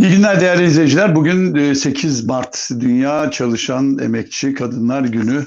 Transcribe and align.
İyi 0.00 0.10
günler 0.10 0.40
değerli 0.40 0.64
izleyiciler. 0.64 1.14
Bugün 1.14 1.72
8 1.74 2.20
e, 2.20 2.26
Mart 2.26 2.68
Dünya 2.80 3.30
Çalışan 3.30 3.98
Emekçi 3.98 4.54
Kadınlar 4.54 5.04
Günü. 5.04 5.44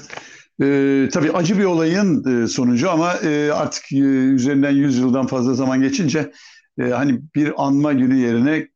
Ee, 0.62 1.08
tabii 1.12 1.32
acı 1.32 1.58
bir 1.58 1.64
olayın 1.64 2.42
e, 2.44 2.46
sonucu 2.46 2.90
ama 2.90 3.14
e, 3.14 3.52
artık 3.52 3.92
üzerinden 3.92 4.70
100 4.70 4.98
yıldan 4.98 5.26
fazla 5.26 5.54
zaman 5.54 5.80
geçince 5.80 6.32
hani 6.78 7.20
bir 7.34 7.52
anma 7.56 7.92
günü 7.92 8.16
yerine 8.16 8.68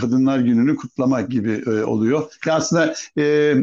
Kadınlar 0.00 0.38
Günü'nü 0.38 0.76
kutlamak 0.76 1.30
gibi 1.30 1.70
oluyor. 1.84 2.32
Yani 2.46 2.56
aslında 2.56 2.94
e, 3.18 3.54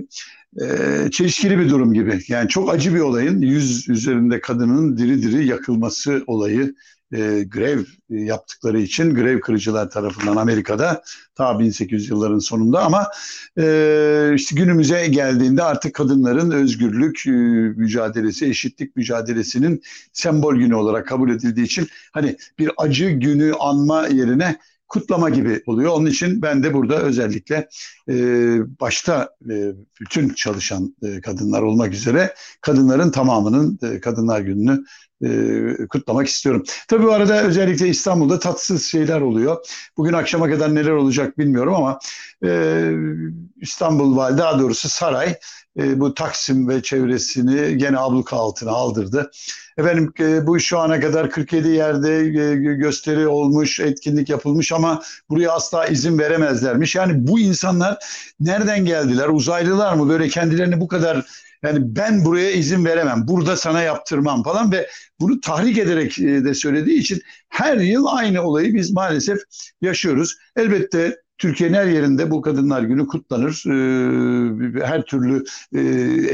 e, 0.61 1.11
çelişkili 1.11 1.59
bir 1.59 1.69
durum 1.69 1.93
gibi. 1.93 2.19
Yani 2.27 2.49
çok 2.49 2.73
acı 2.73 2.95
bir 2.95 2.99
olayın 2.99 3.41
yüz 3.41 3.89
üzerinde 3.89 4.41
kadının 4.41 4.97
diri 4.97 5.21
diri 5.21 5.47
yakılması 5.47 6.23
olayı 6.27 6.73
e, 7.13 7.43
grev 7.43 7.83
yaptıkları 8.09 8.79
için 8.79 9.15
grev 9.15 9.39
kırıcılar 9.39 9.89
tarafından 9.89 10.35
Amerika'da 10.35 11.03
ta 11.35 11.59
1800 11.59 12.09
yılların 12.09 12.39
sonunda 12.39 12.83
ama 12.83 13.07
e, 13.57 14.31
işte 14.35 14.55
günümüze 14.55 15.07
geldiğinde 15.07 15.63
artık 15.63 15.93
kadınların 15.93 16.51
özgürlük 16.51 17.27
e, 17.27 17.31
mücadelesi, 17.79 18.45
eşitlik 18.45 18.95
mücadelesinin 18.95 19.81
sembol 20.13 20.55
günü 20.55 20.75
olarak 20.75 21.07
kabul 21.07 21.29
edildiği 21.29 21.65
için 21.65 21.87
hani 22.11 22.37
bir 22.59 22.71
acı 22.77 23.09
günü 23.09 23.53
anma 23.59 24.07
yerine 24.07 24.57
kutlama 24.87 25.29
gibi 25.29 25.63
oluyor. 25.65 25.91
Onun 25.91 26.05
için 26.05 26.41
ben 26.41 26.63
de 26.63 26.73
burada 26.73 27.01
özellikle 27.01 27.67
e, 28.09 28.13
başta 28.79 29.29
e, 29.49 29.71
bütün 30.01 30.29
çalışan 30.29 30.95
e, 31.03 31.21
kadınlar 31.21 31.61
olmak 31.61 31.93
üzere 31.93 32.33
kadınların 32.61 33.11
tamamının 33.11 33.79
e, 33.83 33.99
Kadınlar 33.99 34.41
Günü'nü 34.41 34.83
e, 35.23 35.87
kutlamak 35.87 36.27
istiyorum. 36.27 36.63
Tabii 36.87 37.03
bu 37.03 37.11
arada 37.11 37.43
özellikle 37.43 37.87
İstanbul'da 37.87 38.39
tatsız 38.39 38.85
şeyler 38.85 39.21
oluyor. 39.21 39.65
Bugün 39.97 40.13
akşama 40.13 40.49
kadar 40.49 40.75
neler 40.75 40.91
olacak 40.91 41.37
bilmiyorum 41.37 41.75
ama 41.75 41.99
e, 42.43 42.91
İstanbul 43.61 44.17
Valide 44.17 44.37
daha 44.37 44.59
doğrusu 44.59 44.89
saray 44.89 45.35
e, 45.77 45.99
bu 45.99 46.13
Taksim 46.13 46.69
ve 46.69 46.81
çevresini 46.81 47.77
gene 47.77 47.97
abluka 47.97 48.37
altına 48.37 48.71
aldırdı. 48.71 49.31
Efendim 49.77 50.13
e, 50.19 50.47
bu 50.47 50.59
şu 50.59 50.79
ana 50.79 50.99
kadar 50.99 51.29
47 51.29 51.67
yerde 51.67 52.17
e, 52.19 52.55
gösteri 52.75 53.27
olmuş, 53.27 53.79
etkinlik 53.79 54.29
yapılmış 54.29 54.71
ama 54.71 55.01
buraya 55.29 55.51
asla 55.51 55.85
izin 55.85 56.19
veremezlermiş. 56.19 56.95
Yani 56.95 57.27
bu 57.27 57.39
insanlar 57.39 57.97
nereden 58.39 58.85
geldiler? 58.85 59.27
Uzaylılar 59.27 59.93
mı? 59.93 60.09
Böyle 60.09 60.27
kendilerini 60.27 60.79
bu 60.79 60.87
kadar 60.87 61.25
yani 61.63 61.79
ben 61.95 62.25
buraya 62.25 62.51
izin 62.51 62.85
veremem, 62.85 63.27
burada 63.27 63.57
sana 63.57 63.81
yaptırmam 63.81 64.43
falan 64.43 64.71
ve 64.71 64.89
bunu 65.19 65.41
tahrik 65.41 65.77
ederek 65.77 66.17
de 66.17 66.53
söylediği 66.53 66.99
için 66.99 67.21
her 67.49 67.77
yıl 67.77 68.05
aynı 68.05 68.41
olayı 68.41 68.73
biz 68.73 68.91
maalesef 68.91 69.39
yaşıyoruz. 69.81 70.37
Elbette 70.55 71.17
Türkiye'nin 71.37 71.73
her 71.73 71.85
yerinde 71.85 72.31
bu 72.31 72.41
Kadınlar 72.41 72.81
Günü 72.81 73.07
kutlanır. 73.07 73.63
Ee, 73.67 74.85
her 74.85 75.01
türlü 75.01 75.43
e, 75.75 75.81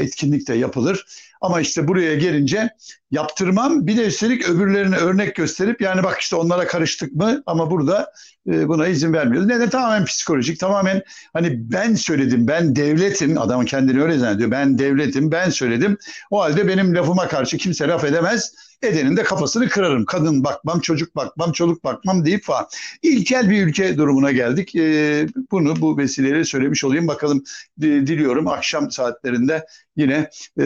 etkinlik 0.02 0.48
de 0.48 0.54
yapılır. 0.54 1.06
Ama 1.40 1.60
işte 1.60 1.88
buraya 1.88 2.14
gelince 2.14 2.70
yaptırmam 3.10 3.86
bir 3.86 3.96
de 3.96 4.06
üstelik 4.06 4.48
öbürlerine 4.48 4.96
örnek 4.96 5.36
gösterip 5.36 5.80
yani 5.80 6.02
bak 6.02 6.20
işte 6.20 6.36
onlara 6.36 6.66
karıştık 6.66 7.12
mı 7.12 7.42
ama 7.46 7.70
burada 7.70 8.12
e, 8.48 8.68
buna 8.68 8.86
izin 8.86 9.12
vermiyoruz. 9.12 9.48
Neden? 9.48 9.68
Tamamen 9.68 10.04
psikolojik, 10.04 10.60
tamamen 10.60 11.02
hani 11.32 11.72
ben 11.72 11.94
söyledim, 11.94 12.48
ben 12.48 12.76
devletim, 12.76 13.38
adamın 13.38 13.64
kendini 13.64 14.02
öyle 14.02 14.18
zannediyor. 14.18 14.50
Ben 14.50 14.78
devletim, 14.78 15.32
ben 15.32 15.50
söyledim. 15.50 15.98
O 16.30 16.40
halde 16.40 16.68
benim 16.68 16.94
lafıma 16.94 17.28
karşı 17.28 17.56
kimse 17.56 17.88
laf 17.88 18.04
edemez 18.04 18.54
edenin 18.86 19.16
de 19.16 19.22
kafasını 19.22 19.68
kırarım. 19.68 20.04
Kadın 20.04 20.44
bakmam, 20.44 20.80
çocuk 20.80 21.16
bakmam, 21.16 21.52
çoluk 21.52 21.84
bakmam 21.84 22.24
deyip 22.24 22.44
falan. 22.44 22.66
İlkel 23.02 23.50
bir 23.50 23.66
ülke 23.66 23.98
durumuna 23.98 24.32
geldik. 24.32 24.76
E, 24.76 25.26
bunu 25.50 25.80
bu 25.80 25.98
vesileyle 25.98 26.44
söylemiş 26.44 26.84
olayım. 26.84 27.08
Bakalım 27.08 27.44
diliyorum 27.80 28.48
akşam 28.48 28.90
saatlerinde 28.90 29.66
yine 29.96 30.30
e, 30.60 30.64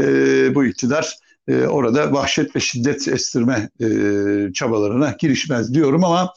bu 0.55 0.65
iktidar 0.65 1.17
e, 1.49 1.67
orada 1.67 2.12
vahşet 2.12 2.56
ve 2.56 2.61
şiddet 2.61 3.09
estirme 3.09 3.71
e, 3.81 3.87
çabalarına 4.53 5.17
girişmez 5.19 5.75
diyorum 5.75 6.05
ama 6.05 6.35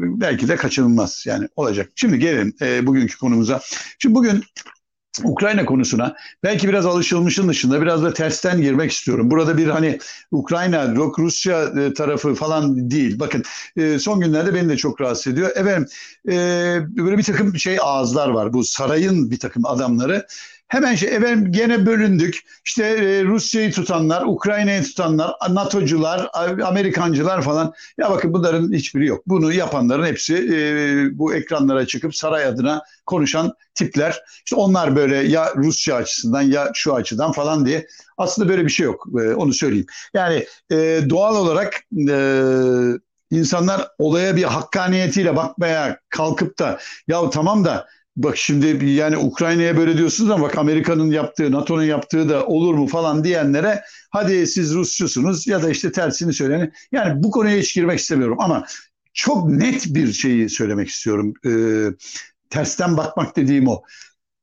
belki 0.00 0.48
de 0.48 0.56
kaçınılmaz 0.56 1.24
yani 1.26 1.48
olacak. 1.56 1.90
Şimdi 1.94 2.18
gelelim 2.18 2.54
e, 2.62 2.86
bugünkü 2.86 3.18
konumuza. 3.18 3.60
Şimdi 3.98 4.14
bugün 4.14 4.44
Ukrayna 5.22 5.64
konusuna 5.64 6.14
belki 6.42 6.68
biraz 6.68 6.86
alışılmışın 6.86 7.48
dışında 7.48 7.82
biraz 7.82 8.02
da 8.02 8.14
tersten 8.14 8.62
girmek 8.62 8.92
istiyorum. 8.92 9.30
Burada 9.30 9.58
bir 9.58 9.66
hani 9.66 9.98
Ukrayna, 10.30 10.94
Rusya 10.94 11.62
e, 11.62 11.94
tarafı 11.94 12.34
falan 12.34 12.90
değil. 12.90 13.18
Bakın 13.18 13.42
e, 13.76 13.98
son 13.98 14.20
günlerde 14.20 14.54
beni 14.54 14.68
de 14.68 14.76
çok 14.76 15.00
rahatsız 15.00 15.32
ediyor. 15.32 15.50
Efendim 15.56 15.86
e, 16.28 16.32
böyle 16.96 17.18
bir 17.18 17.22
takım 17.22 17.58
şey 17.58 17.78
ağızlar 17.82 18.28
var. 18.28 18.52
Bu 18.52 18.64
sarayın 18.64 19.30
bir 19.30 19.38
takım 19.38 19.66
adamları 19.66 20.26
Hemen 20.68 20.94
şey 20.94 21.16
efendim 21.16 21.52
gene 21.52 21.86
bölündük. 21.86 22.40
İşte 22.64 22.84
e, 22.84 23.24
Rusya'yı 23.24 23.72
tutanlar, 23.72 24.22
Ukrayna'yı 24.26 24.82
tutanlar, 24.82 25.32
NATO'cular, 25.50 26.28
Amerikancılar 26.64 27.42
falan. 27.42 27.72
Ya 27.98 28.10
bakın 28.10 28.32
bunların 28.32 28.72
hiçbiri 28.72 29.06
yok. 29.06 29.22
Bunu 29.26 29.52
yapanların 29.52 30.06
hepsi 30.06 30.34
e, 30.36 31.18
bu 31.18 31.34
ekranlara 31.34 31.86
çıkıp 31.86 32.16
saray 32.16 32.44
adına 32.44 32.82
konuşan 33.06 33.52
tipler. 33.74 34.20
İşte 34.44 34.56
onlar 34.56 34.96
böyle 34.96 35.16
ya 35.16 35.52
Rusya 35.56 35.96
açısından 35.96 36.42
ya 36.42 36.70
şu 36.74 36.94
açıdan 36.94 37.32
falan 37.32 37.66
diye. 37.66 37.86
Aslında 38.18 38.48
böyle 38.48 38.64
bir 38.64 38.70
şey 38.70 38.86
yok. 38.86 39.06
E, 39.20 39.34
onu 39.34 39.52
söyleyeyim. 39.52 39.86
Yani 40.14 40.46
e, 40.70 41.00
doğal 41.10 41.36
olarak 41.36 41.74
e, 42.08 42.16
insanlar 43.30 43.88
olaya 43.98 44.36
bir 44.36 44.42
hakkaniyetiyle 44.42 45.36
bakmaya 45.36 45.98
kalkıp 46.08 46.58
da 46.58 46.78
ya 47.08 47.30
tamam 47.30 47.64
da 47.64 47.86
bak 48.16 48.36
şimdi 48.36 48.86
yani 48.86 49.16
Ukrayna'ya 49.16 49.76
böyle 49.76 49.98
diyorsunuz 49.98 50.30
ama 50.30 50.44
bak 50.44 50.58
Amerika'nın 50.58 51.10
yaptığı, 51.10 51.52
NATO'nun 51.52 51.82
yaptığı 51.82 52.28
da 52.28 52.46
olur 52.46 52.74
mu 52.74 52.86
falan 52.86 53.24
diyenlere 53.24 53.82
hadi 54.10 54.46
siz 54.46 54.74
Rusçusunuz 54.74 55.46
ya 55.46 55.62
da 55.62 55.70
işte 55.70 55.92
tersini 55.92 56.32
söyleyin. 56.32 56.72
Yani 56.92 57.22
bu 57.22 57.30
konuya 57.30 57.56
hiç 57.58 57.74
girmek 57.74 57.98
istemiyorum 57.98 58.36
ama 58.40 58.66
çok 59.12 59.50
net 59.50 59.94
bir 59.94 60.12
şeyi 60.12 60.48
söylemek 60.48 60.88
istiyorum. 60.88 61.34
Ee, 61.46 61.86
tersten 62.50 62.96
bakmak 62.96 63.36
dediğim 63.36 63.68
o. 63.68 63.82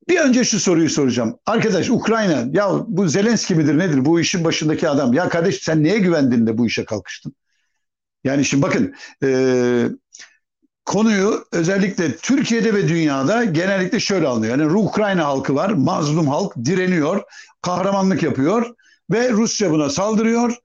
Bir 0.10 0.20
önce 0.20 0.44
şu 0.44 0.60
soruyu 0.60 0.90
soracağım. 0.90 1.40
Arkadaş 1.46 1.90
Ukrayna 1.90 2.48
ya 2.52 2.72
bu 2.88 3.08
Zelenski 3.08 3.56
midir 3.56 3.78
nedir 3.78 4.06
bu 4.06 4.20
işin 4.20 4.44
başındaki 4.44 4.90
adam? 4.90 5.14
Ya 5.14 5.30
kardeş 5.30 5.56
sen 5.56 5.84
neye 5.84 5.98
güvendin 5.98 6.48
de 6.48 6.58
bu 6.58 6.68
işe 6.68 6.86
kalkıştın? 6.86 7.34
Yani 8.24 8.46
şimdi 8.46 8.64
bakın 8.64 8.94
e, 9.24 9.90
konuyu 10.86 11.46
özellikle 11.52 12.18
Türkiye'de 12.18 12.74
ve 12.74 12.88
dünyada 12.88 13.44
genellikle 13.44 14.00
şöyle 14.00 14.28
anlıyor. 14.28 14.59
Yani 14.59 14.78
Ukrayna 14.78 15.25
halkı 15.25 15.56
var, 15.56 15.69
mazlum 15.69 16.28
halk 16.28 16.56
direniyor, 16.66 17.22
kahramanlık 17.62 18.24
yapıyor 18.24 18.75
ve 19.12 19.30
Rusya 19.30 19.72
buna 19.72 19.90
saldırıyor. 19.90 20.56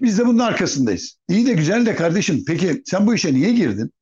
Biz 0.00 0.18
de 0.18 0.26
bunun 0.26 0.38
arkasındayız. 0.38 1.18
İyi 1.28 1.46
de 1.46 1.52
güzel 1.52 1.86
de 1.86 1.94
kardeşim 1.94 2.44
peki 2.46 2.82
sen 2.86 3.06
bu 3.06 3.14
işe 3.14 3.34
niye 3.34 3.52
girdin? 3.52 3.92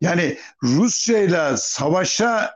Yani 0.00 0.38
Rusya 0.62 1.18
ile 1.18 1.56
savaşa 1.56 2.50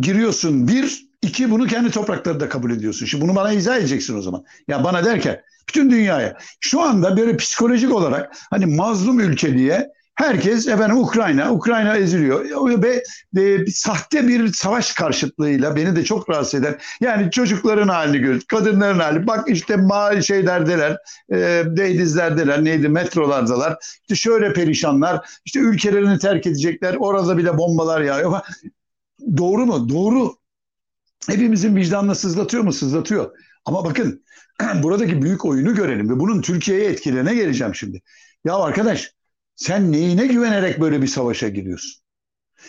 giriyorsun 0.00 0.68
bir, 0.68 1.04
iki 1.22 1.50
bunu 1.50 1.66
kendi 1.66 1.90
topraklarında 1.90 2.48
kabul 2.48 2.70
ediyorsun. 2.70 3.06
Şimdi 3.06 3.24
bunu 3.24 3.36
bana 3.36 3.52
izah 3.52 3.76
edeceksin 3.76 4.18
o 4.18 4.22
zaman. 4.22 4.44
Ya 4.68 4.84
bana 4.84 5.04
derken 5.04 5.42
bütün 5.68 5.90
dünyaya. 5.90 6.38
Şu 6.60 6.80
anda 6.80 7.16
böyle 7.16 7.36
psikolojik 7.36 7.92
olarak 7.92 8.36
hani 8.50 8.66
mazlum 8.66 9.20
ülke 9.20 9.58
diye 9.58 9.90
Herkes 10.14 10.68
efendim 10.68 10.98
Ukrayna, 10.98 11.52
Ukrayna 11.52 11.96
eziliyor 11.96 12.82
ve 12.82 13.02
e, 13.36 13.66
sahte 13.66 14.28
bir 14.28 14.52
savaş 14.52 14.92
karşıtlığıyla 14.92 15.76
beni 15.76 15.96
de 15.96 16.04
çok 16.04 16.30
rahatsız 16.30 16.60
eder. 16.60 16.74
Yani 17.00 17.30
çocukların 17.30 17.88
halini 17.88 18.18
gör, 18.18 18.40
kadınların 18.40 18.98
hali. 18.98 19.26
Bak 19.26 19.48
işte 19.48 19.76
mali 19.76 20.24
şeylerdeler, 20.24 20.96
e, 21.32 21.62
deydizlerdeler, 21.66 22.64
neydi 22.64 22.88
metrolardalar. 22.88 23.76
İşte 24.00 24.14
şöyle 24.14 24.52
perişanlar, 24.52 25.40
işte 25.44 25.60
ülkelerini 25.60 26.18
terk 26.18 26.46
edecekler. 26.46 26.96
Orada 26.98 27.38
bile 27.38 27.58
bombalar 27.58 28.00
yağıyor. 28.00 28.40
Doğru 29.36 29.66
mu? 29.66 29.88
Doğru. 29.88 30.36
Hepimizin 31.28 31.76
vicdanını 31.76 32.14
sızlatıyor 32.14 32.62
mu? 32.62 32.72
Sızlatıyor. 32.72 33.30
Ama 33.64 33.84
bakın 33.84 34.24
buradaki 34.82 35.22
büyük 35.22 35.44
oyunu 35.44 35.74
görelim 35.74 36.10
ve 36.10 36.20
bunun 36.20 36.40
Türkiye'ye 36.40 36.90
etkilerine 36.90 37.34
geleceğim 37.34 37.74
şimdi. 37.74 38.02
Ya 38.44 38.56
arkadaş 38.56 39.13
sen 39.56 39.92
neyine 39.92 40.26
güvenerek 40.26 40.80
böyle 40.80 41.02
bir 41.02 41.06
savaşa 41.06 41.48
giriyorsun? 41.48 42.04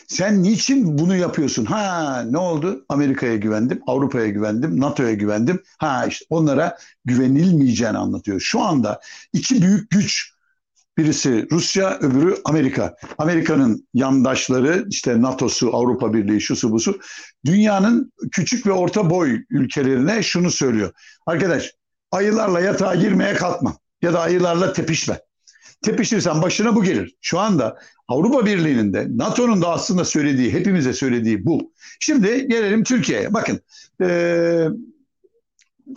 Sen 0.08 0.44
niçin 0.44 0.98
bunu 0.98 1.16
yapıyorsun? 1.16 1.66
Ha 1.66 2.22
ne 2.30 2.38
oldu? 2.38 2.86
Amerika'ya 2.90 3.36
güvendim, 3.36 3.82
Avrupa'ya 3.88 4.28
güvendim, 4.28 4.80
NATO'ya 4.82 5.14
güvendim. 5.14 5.64
Ha 5.78 6.06
işte 6.06 6.26
onlara 6.30 6.78
güvenilmeyeceğini 7.06 7.98
anlatıyor. 7.98 8.40
Şu 8.40 8.62
anda 8.62 9.02
iki 9.34 9.62
büyük 9.62 9.90
güç 9.90 10.36
Birisi 10.98 11.48
Rusya, 11.52 11.98
öbürü 12.00 12.38
Amerika. 12.46 12.96
Amerika'nın 13.18 13.88
yandaşları 13.94 14.86
işte 14.90 15.22
NATO'su, 15.22 15.76
Avrupa 15.76 16.14
Birliği, 16.14 16.42
şusu 16.42 16.72
busu 16.72 17.00
dünyanın 17.46 18.12
küçük 18.32 18.68
ve 18.68 18.72
orta 18.72 19.10
boy 19.10 19.40
ülkelerine 19.50 20.24
şunu 20.24 20.52
söylüyor. 20.52 20.92
Arkadaş 21.26 21.72
ayılarla 22.12 22.60
yatağa 22.60 22.96
girmeye 22.96 23.34
kalkma 23.34 23.78
ya 24.02 24.14
da 24.14 24.22
ayılarla 24.22 24.74
tepişme. 24.74 25.20
Tepişirsen 25.86 26.42
başına 26.42 26.76
bu 26.76 26.84
gelir. 26.84 27.16
Şu 27.22 27.40
anda 27.40 27.78
Avrupa 28.08 28.46
Birliği'nin 28.46 28.94
de 28.94 29.08
NATO'nun 29.10 29.62
da 29.62 29.70
aslında 29.70 30.06
söylediği, 30.06 30.54
hepimize 30.54 30.94
söylediği 30.94 31.46
bu. 31.46 31.72
Şimdi 32.00 32.48
gelelim 32.48 32.84
Türkiye'ye. 32.84 33.34
Bakın 33.34 33.62
e, 34.02 34.68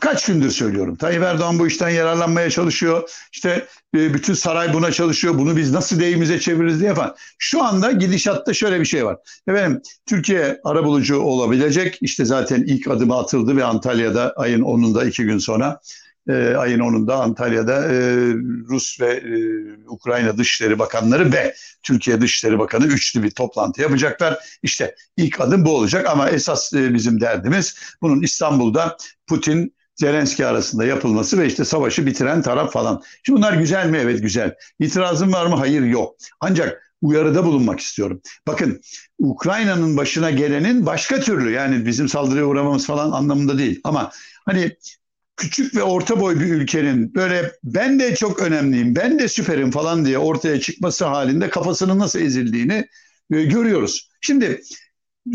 kaç 0.00 0.26
gündür 0.26 0.50
söylüyorum. 0.50 0.96
Tayyip 0.96 1.22
Erdoğan 1.22 1.58
bu 1.58 1.66
işten 1.66 1.88
yararlanmaya 1.88 2.50
çalışıyor. 2.50 3.10
İşte 3.32 3.66
e, 3.96 4.14
bütün 4.14 4.34
saray 4.34 4.74
buna 4.74 4.92
çalışıyor. 4.92 5.38
Bunu 5.38 5.56
biz 5.56 5.72
nasıl 5.72 6.00
deyimize 6.00 6.40
çeviririz 6.40 6.80
diye 6.80 6.94
falan. 6.94 7.14
Şu 7.38 7.64
anda 7.64 7.92
gidişatta 7.92 8.54
şöyle 8.54 8.80
bir 8.80 8.84
şey 8.84 9.04
var. 9.04 9.16
Efendim 9.48 9.82
Türkiye 10.06 10.60
arabulucu 10.64 11.20
olabilecek. 11.20 11.98
İşte 12.00 12.24
zaten 12.24 12.62
ilk 12.62 12.88
adımı 12.88 13.18
atıldı 13.18 13.56
ve 13.56 13.64
Antalya'da 13.64 14.32
ayın 14.36 14.62
10'unda 14.62 15.08
iki 15.08 15.24
gün 15.24 15.38
sonra 15.38 15.80
e, 16.28 16.54
ayın 16.56 16.80
10'unda 16.80 17.12
Antalya'da 17.12 17.84
e, 17.84 17.98
Rus 18.68 19.00
ve 19.00 19.12
e, 19.12 19.38
Ukrayna 19.86 20.38
Dışişleri 20.38 20.78
Bakanları 20.78 21.32
ve 21.32 21.54
Türkiye 21.82 22.20
Dışişleri 22.20 22.58
Bakanı 22.58 22.86
üçlü 22.86 23.22
bir 23.22 23.30
toplantı 23.30 23.82
yapacaklar. 23.82 24.38
İşte 24.62 24.94
ilk 25.16 25.40
adım 25.40 25.64
bu 25.64 25.76
olacak 25.76 26.06
ama 26.06 26.30
esas 26.30 26.72
e, 26.72 26.94
bizim 26.94 27.20
derdimiz 27.20 27.76
bunun 28.02 28.22
İstanbul'da 28.22 28.96
Putin 29.26 29.74
Zelenski 29.96 30.46
arasında 30.46 30.84
yapılması 30.84 31.38
ve 31.38 31.46
işte 31.46 31.64
savaşı 31.64 32.06
bitiren 32.06 32.42
taraf 32.42 32.72
falan. 32.72 33.02
Şimdi 33.22 33.38
bunlar 33.38 33.52
güzel 33.52 33.90
mi? 33.90 33.98
Evet 33.98 34.22
güzel. 34.22 34.54
İtirazım 34.78 35.32
var 35.32 35.46
mı? 35.46 35.54
Hayır 35.54 35.82
yok. 35.82 36.16
Ancak 36.40 36.92
uyarıda 37.02 37.44
bulunmak 37.44 37.80
istiyorum. 37.80 38.20
Bakın 38.46 38.80
Ukrayna'nın 39.18 39.96
başına 39.96 40.30
gelenin 40.30 40.86
başka 40.86 41.20
türlü 41.20 41.50
yani 41.50 41.86
bizim 41.86 42.08
saldırıya 42.08 42.44
uğramamız 42.44 42.86
falan 42.86 43.10
anlamında 43.10 43.58
değil. 43.58 43.80
Ama 43.84 44.10
hani 44.46 44.76
küçük 45.38 45.76
ve 45.76 45.82
orta 45.82 46.20
boy 46.20 46.40
bir 46.40 46.46
ülkenin 46.46 47.14
böyle 47.14 47.52
ben 47.64 47.98
de 47.98 48.14
çok 48.14 48.42
önemliyim, 48.42 48.94
ben 48.94 49.18
de 49.18 49.28
süperim 49.28 49.70
falan 49.70 50.04
diye 50.04 50.18
ortaya 50.18 50.60
çıkması 50.60 51.04
halinde 51.04 51.50
kafasının 51.50 51.98
nasıl 51.98 52.20
ezildiğini 52.20 52.88
e, 53.32 53.44
görüyoruz. 53.44 54.10
Şimdi 54.20 54.60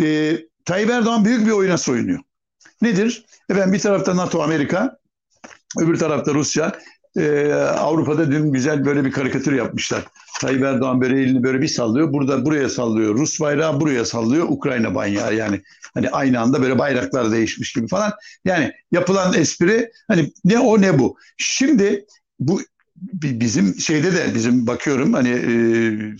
e, 0.02 0.38
Tayyip 0.66 0.90
Erdoğan 0.90 1.26
büyük 1.26 1.46
bir 1.46 1.52
oyuna 1.52 1.78
soyunuyor. 1.78 2.20
Nedir? 2.82 3.26
Efendim 3.50 3.74
bir 3.74 3.80
tarafta 3.80 4.16
NATO, 4.16 4.42
Amerika, 4.42 4.98
öbür 5.80 5.98
tarafta 5.98 6.34
Rusya. 6.34 6.80
Ee, 7.18 7.54
Avrupa'da 7.54 8.32
dün 8.32 8.52
güzel 8.52 8.86
böyle 8.86 9.06
bir 9.06 9.12
karikatür 9.12 9.54
yapmışlar. 9.54 10.04
Tayyip 10.42 10.64
Erdoğan 10.64 11.02
böyle 11.02 11.22
elini 11.22 11.44
böyle 11.44 11.62
bir 11.62 11.68
sallıyor. 11.68 12.14
Burada 12.14 12.46
buraya 12.46 12.70
sallıyor. 12.70 13.16
Rus 13.16 13.40
bayrağı 13.40 13.80
buraya 13.80 14.06
sallıyor. 14.06 14.46
Ukrayna 14.50 14.96
bayrağı 14.96 15.36
yani. 15.36 15.62
Hani 15.94 16.10
aynı 16.10 16.40
anda 16.40 16.62
böyle 16.62 16.80
bayraklar 16.80 17.32
değişmiş 17.32 17.74
gibi 17.74 17.88
falan. 17.88 18.14
Yani 18.46 18.72
yapılan 18.92 19.34
espri 19.34 19.92
hani 20.08 20.34
ne 20.46 20.60
o 20.60 20.82
ne 20.82 21.00
bu. 21.00 21.18
Şimdi 21.38 22.06
bu 22.40 22.62
bizim 23.14 23.80
şeyde 23.80 24.14
de 24.14 24.36
bizim 24.36 24.68
bakıyorum 24.68 25.14
hani 25.14 25.30
e, 25.30 25.52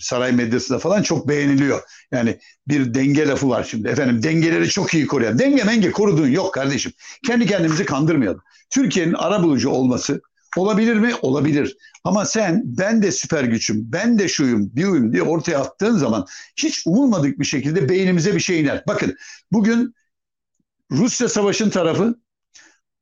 saray 0.00 0.32
medyasında 0.32 0.78
falan 0.78 1.02
çok 1.02 1.28
beğeniliyor. 1.28 1.82
Yani 2.12 2.38
bir 2.68 2.94
denge 2.94 3.28
lafı 3.28 3.48
var 3.48 3.66
şimdi. 3.70 3.88
Efendim 3.88 4.22
dengeleri 4.22 4.68
çok 4.68 4.94
iyi 4.94 5.06
koruyan. 5.06 5.38
Denge 5.38 5.64
menge 5.64 5.90
koruduğun 5.90 6.28
yok 6.28 6.54
kardeşim. 6.54 6.92
Kendi 7.26 7.46
kendimizi 7.46 7.84
kandırmayalım. 7.84 8.42
Türkiye'nin 8.70 9.14
ara 9.14 9.42
bulucu 9.42 9.70
olması 9.70 10.20
olabilir 10.56 10.94
mi? 10.94 11.14
Olabilir. 11.22 11.76
Ama 12.04 12.24
sen 12.24 12.62
ben 12.64 13.02
de 13.02 13.12
süper 13.12 13.44
güçüm, 13.44 13.92
ben 13.92 14.18
de 14.18 14.28
şuyum, 14.28 14.70
buyum 14.76 15.12
diye 15.12 15.22
ortaya 15.22 15.58
attığın 15.58 15.96
zaman 15.96 16.26
hiç 16.56 16.86
umulmadık 16.86 17.38
bir 17.38 17.44
şekilde 17.44 17.88
beynimize 17.88 18.34
bir 18.34 18.40
şey 18.40 18.60
iner. 18.60 18.84
Bakın 18.88 19.16
bugün 19.52 19.94
Rusya 20.92 21.28
savaşın 21.28 21.70
tarafı 21.70 22.14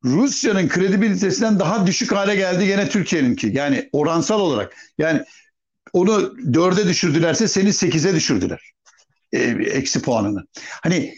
Rusya'nın 0.05 0.67
kredibilitesinden 0.67 1.59
daha 1.59 1.87
düşük 1.87 2.11
hale 2.11 2.35
geldi 2.35 2.65
gene 2.65 2.89
Türkiye'ninki. 2.89 3.51
Yani 3.53 3.89
oransal 3.91 4.39
olarak. 4.39 4.75
Yani 4.97 5.23
onu 5.93 6.37
dörde 6.53 6.87
düşürdülerse 6.87 7.47
seni 7.47 7.73
sekize 7.73 8.15
düşürdüler. 8.15 8.71
E, 9.31 9.39
eksi 9.49 10.01
puanını. 10.01 10.43
Hani 10.83 11.15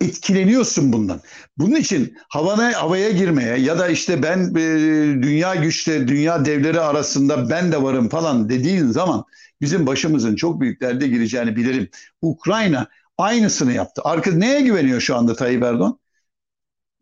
etkileniyorsun 0.00 0.92
bundan. 0.92 1.20
Bunun 1.58 1.76
için 1.76 2.16
havana 2.28 2.82
havaya 2.82 3.10
girmeye 3.10 3.58
ya 3.58 3.78
da 3.78 3.88
işte 3.88 4.22
ben 4.22 4.38
e, 4.38 5.22
dünya 5.22 5.54
güçle 5.54 6.08
dünya 6.08 6.44
devleri 6.44 6.80
arasında 6.80 7.50
ben 7.50 7.72
de 7.72 7.82
varım 7.82 8.08
falan 8.08 8.48
dediğin 8.48 8.86
zaman 8.86 9.24
bizim 9.60 9.86
başımızın 9.86 10.36
çok 10.36 10.60
büyük 10.60 10.80
derde 10.80 11.08
gireceğini 11.08 11.56
bilirim. 11.56 11.88
Ukrayna 12.22 12.86
aynısını 13.18 13.72
yaptı. 13.72 14.02
Arka 14.04 14.30
neye 14.30 14.60
güveniyor 14.60 15.00
şu 15.00 15.16
anda 15.16 15.34
Tayyip 15.36 15.62
Erdoğan? 15.62 15.98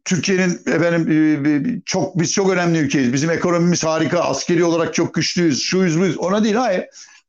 Türkiye'nin 0.05 0.61
efendim 0.67 1.11
e, 1.11 1.51
e, 1.51 1.81
çok 1.85 2.19
biz 2.21 2.33
çok 2.33 2.51
önemli 2.51 2.79
ülkeyiz. 2.79 3.13
Bizim 3.13 3.31
ekonomimiz 3.31 3.85
harika, 3.85 4.21
askeri 4.21 4.65
olarak 4.65 4.95
çok 4.95 5.15
güçlüyüz. 5.15 5.63
Şuyuz 5.63 6.01
buyuz. 6.01 6.19
Ona 6.19 6.45
değil 6.45 6.55
hayır. 6.55 6.85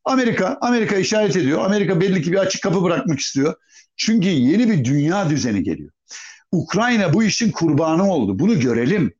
Amerika 0.06 0.58
Amerika 0.62 0.96
işaret 0.96 1.36
ediyor. 1.36 1.66
Amerika 1.66 2.02
belli 2.02 2.22
ki 2.22 2.32
bir 2.32 2.38
açık 2.38 2.64
kapı 2.64 2.84
bırakmak 2.84 3.20
istiyor. 3.20 3.54
Çünkü 3.98 4.28
yeni 4.28 4.70
bir 4.70 4.86
dünya 4.86 5.30
düzeni 5.30 5.64
geliyor. 5.64 5.92
Ukrayna 6.52 7.14
bu 7.14 7.24
işin 7.24 7.52
kurbanı 7.52 8.12
oldu. 8.12 8.40
Bunu 8.40 8.60
görelim. 8.60 9.14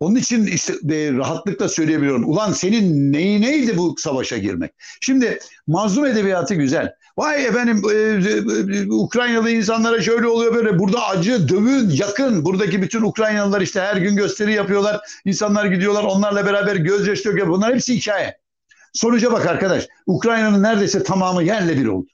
Onun 0.00 0.16
için 0.16 0.46
işte 0.46 0.72
e, 0.72 1.12
rahatlıkla 1.12 1.68
söyleyebiliyorum. 1.68 2.24
Ulan 2.24 2.52
senin 2.52 3.12
neyi 3.12 3.40
neydi 3.40 3.76
bu 3.76 3.94
savaşa 3.98 4.38
girmek? 4.38 4.72
Şimdi 5.00 5.38
mazlum 5.66 6.06
edebiyatı 6.06 6.54
güzel. 6.54 6.94
Vay 7.18 7.46
efendim 7.46 7.82
e, 7.90 7.94
e, 7.94 8.78
e, 8.78 8.90
Ukraynalı 8.90 9.50
insanlara 9.50 10.02
şöyle 10.02 10.26
oluyor 10.26 10.54
böyle. 10.54 10.78
Burada 10.78 11.06
acı, 11.06 11.48
dövün, 11.48 11.90
yakın. 11.90 12.44
Buradaki 12.44 12.82
bütün 12.82 13.02
Ukraynalılar 13.02 13.60
işte 13.60 13.80
her 13.80 13.96
gün 13.96 14.16
gösteri 14.16 14.52
yapıyorlar. 14.52 15.00
İnsanlar 15.24 15.64
gidiyorlar 15.64 16.04
onlarla 16.04 16.46
beraber 16.46 16.76
gözyaşı 16.76 17.24
döküyor. 17.24 17.48
Bunlar 17.48 17.74
hepsi 17.74 17.96
hikaye. 17.96 18.38
Sonuca 18.92 19.32
bak 19.32 19.46
arkadaş. 19.46 19.86
Ukrayna'nın 20.06 20.62
neredeyse 20.62 21.02
tamamı 21.02 21.42
yerle 21.42 21.76
bir 21.76 21.86
oldu. 21.86 22.08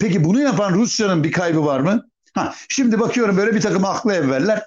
Peki 0.00 0.24
bunu 0.24 0.40
yapan 0.40 0.72
Rusya'nın 0.74 1.24
bir 1.24 1.32
kaybı 1.32 1.64
var 1.64 1.80
mı? 1.80 2.08
Ha, 2.34 2.54
şimdi 2.68 3.00
bakıyorum 3.00 3.36
böyle 3.36 3.54
bir 3.54 3.60
takım 3.60 3.84
aklı 3.84 4.14
evveller. 4.14 4.62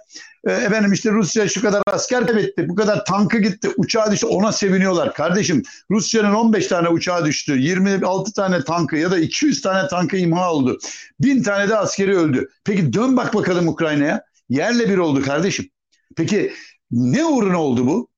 E, 0.47 0.51
efendim 0.51 0.93
işte 0.93 1.11
Rusya 1.11 1.47
şu 1.47 1.61
kadar 1.61 1.83
asker 1.87 2.27
kaybetti, 2.27 2.69
bu 2.69 2.75
kadar 2.75 3.05
tankı 3.05 3.37
gitti, 3.37 3.69
uçağa 3.77 4.11
düştü 4.11 4.25
ona 4.25 4.51
seviniyorlar. 4.51 5.13
Kardeşim 5.13 5.63
Rusya'nın 5.91 6.33
15 6.33 6.67
tane 6.67 6.89
uçağı 6.89 7.25
düştü, 7.25 7.57
26 7.57 8.33
tane 8.33 8.63
tankı 8.63 8.95
ya 8.97 9.11
da 9.11 9.19
200 9.19 9.61
tane 9.61 9.87
tankı 9.87 10.17
imha 10.17 10.53
oldu. 10.53 10.77
1000 11.19 11.43
tane 11.43 11.69
de 11.69 11.77
askeri 11.77 12.17
öldü. 12.17 12.49
Peki 12.65 12.93
dön 12.93 13.17
bak 13.17 13.33
bakalım 13.33 13.67
Ukrayna'ya. 13.67 14.23
Yerle 14.49 14.89
bir 14.89 14.97
oldu 14.97 15.21
kardeşim. 15.21 15.69
Peki 16.15 16.53
ne 16.91 17.25
uğruna 17.25 17.61
oldu 17.61 17.87
bu? 17.87 18.09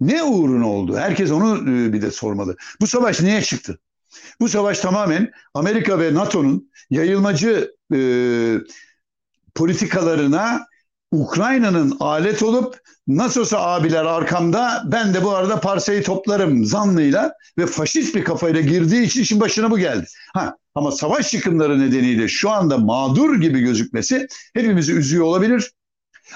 Ne 0.00 0.22
uğruna 0.22 0.68
oldu? 0.68 0.96
Herkes 0.96 1.30
onu 1.30 1.56
e, 1.70 1.92
bir 1.92 2.02
de 2.02 2.10
sormalı. 2.10 2.56
Bu 2.80 2.86
savaş 2.86 3.20
niye 3.20 3.42
çıktı? 3.42 3.78
Bu 4.40 4.48
savaş 4.48 4.78
tamamen 4.78 5.30
Amerika 5.54 6.00
ve 6.00 6.14
NATO'nun 6.14 6.70
yayılmacı 6.90 7.74
e, 7.94 7.98
politikalarına 9.54 10.66
Ukrayna'nın 11.12 11.96
alet 12.00 12.42
olup 12.42 12.80
nasılsa 13.06 13.60
abiler 13.60 14.04
arkamda 14.04 14.82
ben 14.86 15.14
de 15.14 15.24
bu 15.24 15.30
arada 15.30 15.60
parsayı 15.60 16.02
toplarım 16.02 16.64
zannıyla 16.64 17.32
ve 17.58 17.66
faşist 17.66 18.14
bir 18.14 18.24
kafayla 18.24 18.60
girdiği 18.60 19.02
için 19.02 19.22
işin 19.22 19.40
başına 19.40 19.70
bu 19.70 19.78
geldi. 19.78 20.06
Ha, 20.34 20.56
ama 20.74 20.92
savaş 20.92 21.34
yıkımları 21.34 21.80
nedeniyle 21.80 22.28
şu 22.28 22.50
anda 22.50 22.78
mağdur 22.78 23.40
gibi 23.40 23.60
gözükmesi 23.60 24.26
hepimizi 24.54 24.92
üzüyor 24.92 25.24
olabilir. 25.24 25.72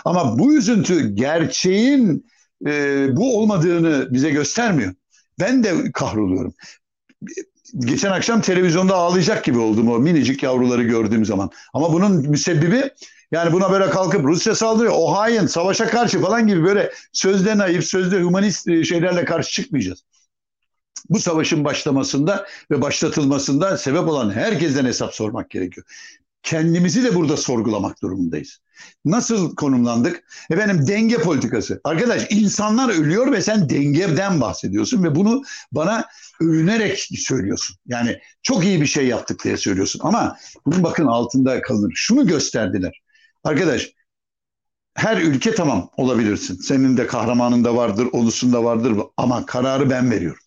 Ama 0.04 0.38
bu 0.38 0.54
üzüntü 0.54 1.14
gerçeğin 1.14 2.26
e, 2.66 3.06
bu 3.16 3.38
olmadığını 3.38 4.08
bize 4.10 4.30
göstermiyor. 4.30 4.94
Ben 5.40 5.64
de 5.64 5.92
kahroluyorum. 5.92 6.54
Geçen 7.78 8.10
akşam 8.10 8.40
televizyonda 8.40 8.94
ağlayacak 8.94 9.44
gibi 9.44 9.58
oldum 9.58 9.90
o 9.90 9.98
minicik 9.98 10.42
yavruları 10.42 10.82
gördüğüm 10.82 11.24
zaman. 11.24 11.50
Ama 11.74 11.92
bunun 11.92 12.30
müsebbibi 12.30 12.90
yani 13.30 13.52
buna 13.52 13.72
böyle 13.72 13.90
kalkıp 13.90 14.24
Rusya 14.24 14.54
saldırıyor, 14.54 14.94
o 14.96 15.12
hain, 15.12 15.46
savaşa 15.46 15.86
karşı 15.86 16.20
falan 16.20 16.46
gibi 16.46 16.64
böyle 16.64 16.92
sözde 17.12 17.58
naif, 17.58 17.84
sözde 17.84 18.22
humanist 18.22 18.68
e, 18.68 18.84
şeylerle 18.84 19.24
karşı 19.24 19.52
çıkmayacağız. 19.52 20.04
Bu 21.10 21.18
savaşın 21.18 21.64
başlamasında 21.64 22.46
ve 22.70 22.82
başlatılmasında 22.82 23.78
sebep 23.78 24.08
olan 24.08 24.30
herkesten 24.30 24.84
hesap 24.84 25.14
sormak 25.14 25.50
gerekiyor. 25.50 25.86
Kendimizi 26.42 27.04
de 27.04 27.14
burada 27.14 27.36
sorgulamak 27.36 28.02
durumundayız. 28.02 28.60
Nasıl 29.04 29.54
konumlandık? 29.54 30.24
Efendim 30.50 30.86
denge 30.86 31.16
politikası. 31.16 31.80
Arkadaş 31.84 32.26
insanlar 32.30 32.88
ölüyor 32.88 33.32
ve 33.32 33.42
sen 33.42 33.68
dengeden 33.68 34.40
bahsediyorsun 34.40 35.04
ve 35.04 35.14
bunu 35.14 35.42
bana 35.72 36.04
övünerek 36.40 37.08
söylüyorsun. 37.16 37.76
Yani 37.86 38.18
çok 38.42 38.64
iyi 38.64 38.80
bir 38.80 38.86
şey 38.86 39.06
yaptık 39.06 39.44
diye 39.44 39.56
söylüyorsun 39.56 40.00
ama 40.02 40.36
bunun 40.66 40.82
bakın 40.82 41.06
altında 41.06 41.60
kalır. 41.62 41.92
Şunu 41.94 42.26
gösterdiler. 42.26 43.02
Arkadaş 43.44 43.90
her 44.94 45.16
ülke 45.16 45.54
tamam 45.54 45.90
olabilirsin. 45.96 46.56
Senin 46.56 46.96
de 46.96 47.06
kahramanın 47.06 47.64
da 47.64 47.76
vardır, 47.76 48.08
olusun 48.12 48.52
da 48.52 48.64
vardır 48.64 48.94
ama 49.16 49.46
kararı 49.46 49.90
ben 49.90 50.10
veriyorum. 50.10 50.42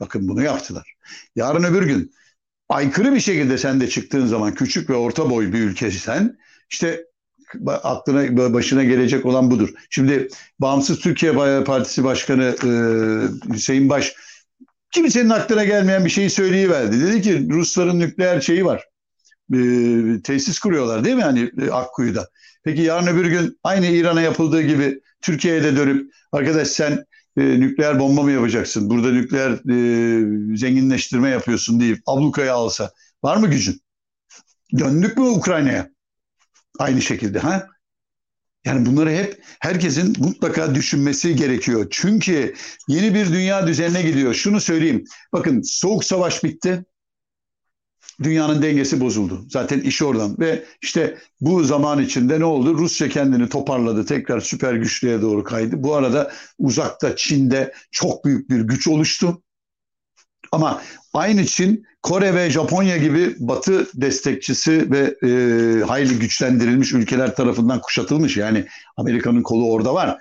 Bakın 0.00 0.28
bunu 0.28 0.42
yaptılar. 0.42 0.94
Yarın 1.36 1.64
öbür 1.64 1.82
gün 1.82 2.12
aykırı 2.68 3.14
bir 3.14 3.20
şekilde 3.20 3.58
sen 3.58 3.80
de 3.80 3.88
çıktığın 3.88 4.26
zaman 4.26 4.54
küçük 4.54 4.90
ve 4.90 4.94
orta 4.94 5.30
boy 5.30 5.52
bir 5.52 5.60
ülkesen 5.60 6.38
işte 6.70 7.04
aklına 7.66 8.54
başına 8.54 8.84
gelecek 8.84 9.26
olan 9.26 9.50
budur. 9.50 9.68
Şimdi 9.90 10.28
Bağımsız 10.58 10.98
Türkiye 10.98 11.32
Partisi 11.64 12.04
Başkanı 12.04 12.56
e, 12.64 12.70
Hüseyin 13.54 13.88
Baş 13.88 14.14
kimsenin 14.90 15.30
aklına 15.30 15.64
gelmeyen 15.64 16.04
bir 16.04 16.10
şeyi 16.10 16.30
söyleyiverdi. 16.30 17.00
Dedi 17.00 17.22
ki 17.22 17.48
Rusların 17.50 18.00
nükleer 18.00 18.40
şeyi 18.40 18.64
var. 18.64 18.84
E, 19.54 19.58
tesis 20.24 20.58
kuruyorlar 20.58 21.04
değil 21.04 21.16
mi 21.16 21.22
hani 21.22 21.50
e, 21.62 21.70
Akkuyu'da. 21.70 22.28
Peki 22.64 22.82
yarın 22.82 23.06
öbür 23.06 23.26
gün 23.26 23.58
aynı 23.64 23.86
İran'a 23.86 24.20
yapıldığı 24.20 24.62
gibi 24.62 25.00
Türkiye'ye 25.20 25.64
de 25.64 25.76
dönüp 25.76 26.12
arkadaş 26.32 26.68
sen 26.68 27.04
e, 27.36 27.60
nükleer 27.60 27.98
bomba 27.98 28.22
mı 28.22 28.32
yapacaksın? 28.32 28.90
Burada 28.90 29.12
nükleer 29.12 29.50
e, 29.50 30.56
zenginleştirme 30.56 31.28
yapıyorsun 31.28 31.80
deyip 31.80 31.98
ablukaya 32.06 32.54
alsa 32.54 32.90
var 33.22 33.36
mı 33.36 33.50
gücün? 33.50 33.80
Döndük 34.78 35.16
mü 35.16 35.24
Ukrayna'ya? 35.24 35.95
Aynı 36.78 37.02
şekilde 37.02 37.38
ha? 37.38 37.66
Yani 38.64 38.86
bunları 38.86 39.10
hep 39.10 39.42
herkesin 39.60 40.16
mutlaka 40.18 40.74
düşünmesi 40.74 41.36
gerekiyor. 41.36 41.86
Çünkü 41.90 42.54
yeni 42.88 43.14
bir 43.14 43.32
dünya 43.32 43.66
düzenine 43.66 44.02
gidiyor. 44.02 44.34
Şunu 44.34 44.60
söyleyeyim. 44.60 45.04
Bakın 45.32 45.62
soğuk 45.62 46.04
savaş 46.04 46.44
bitti. 46.44 46.84
Dünyanın 48.22 48.62
dengesi 48.62 49.00
bozuldu. 49.00 49.46
Zaten 49.50 49.80
iş 49.80 50.02
oradan. 50.02 50.36
Ve 50.38 50.64
işte 50.82 51.18
bu 51.40 51.64
zaman 51.64 52.02
içinde 52.02 52.40
ne 52.40 52.44
oldu? 52.44 52.78
Rusya 52.78 53.08
kendini 53.08 53.48
toparladı. 53.48 54.06
Tekrar 54.06 54.40
süper 54.40 54.74
güçlüğe 54.74 55.22
doğru 55.22 55.44
kaydı. 55.44 55.82
Bu 55.82 55.94
arada 55.94 56.32
uzakta 56.58 57.16
Çin'de 57.16 57.74
çok 57.90 58.24
büyük 58.24 58.50
bir 58.50 58.60
güç 58.60 58.88
oluştu. 58.88 59.42
Ama 60.52 60.82
aynı 61.12 61.46
Çin 61.46 61.86
Kore 62.06 62.34
ve 62.34 62.50
Japonya 62.50 62.96
gibi 62.96 63.36
Batı 63.38 63.86
destekçisi 63.94 64.90
ve 64.90 65.14
e, 65.22 65.84
hayli 65.84 66.18
güçlendirilmiş 66.18 66.92
ülkeler 66.92 67.36
tarafından 67.36 67.80
kuşatılmış. 67.80 68.36
Yani 68.36 68.66
Amerika'nın 68.96 69.42
kolu 69.42 69.72
orada 69.72 69.94
var. 69.94 70.18